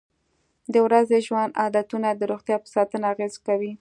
[0.73, 3.69] د ورځني ژوند عادتونه د روغتیا په ساتنه اغېزه کوي.